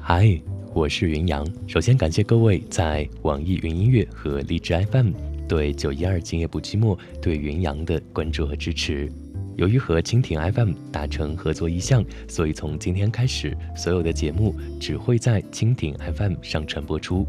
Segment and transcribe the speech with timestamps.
[0.00, 0.40] 嗨，
[0.74, 1.46] 我是云阳。
[1.66, 5.12] 首先感谢各位在网易云音乐和荔枝 FM
[5.46, 9.12] 对九一二今夜不寂寞对云阳的关注和支持。
[9.56, 17.26] 由于和蜻蜓 FM 达成合作意向，所以从今天开始，所有的节目只会在蜻蜓 FM 上传播出。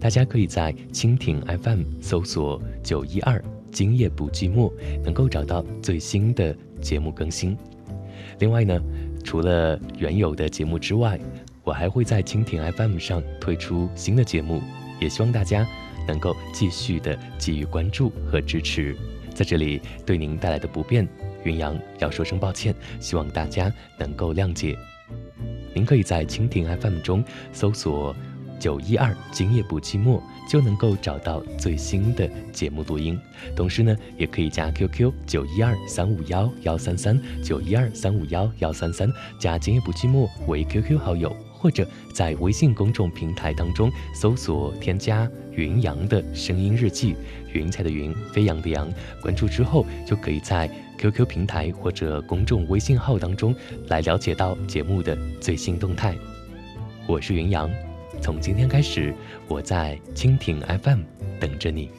[0.00, 4.72] 大家可以在蜻蜓 FM 搜索“九一二今夜不寂寞”，
[5.04, 7.56] 能够找到最新的节目更新。
[8.38, 8.80] 另外呢，
[9.24, 11.18] 除了原有的节目之外，
[11.64, 14.62] 我还会在蜻蜓 FM 上推出新的节目，
[15.00, 15.66] 也希望大家
[16.06, 18.96] 能够继续的给予关注和支持。
[19.34, 21.06] 在这里对您带来的不便，
[21.44, 24.76] 云阳要说声抱歉，希望大家能够谅解。
[25.74, 27.22] 您可以在蜻蜓 FM 中
[27.52, 28.14] 搜索
[28.58, 33.18] “九一二今夜不寂寞”，就能够找到最新的节目录音。
[33.54, 41.34] 同时呢，也可以加 QQ 九一二三五幺幺三三九一二三五幺幺三三，加“今夜不寂寞”为 QQ 好友。
[41.58, 47.16] 或者在微信公众平台当中搜索添加“云阳的声音日记”，
[47.52, 48.88] 云彩的云，飞扬的扬，
[49.22, 53.54] 关注之后就可以在 QQ 平台或者公众微信号当中
[53.88, 56.14] 来了解到节目的最新动态。
[57.08, 57.68] 我是云阳，
[58.20, 59.14] 从今天开始，
[59.48, 61.02] 我在蜻蜓 FM
[61.40, 61.90] 等着你。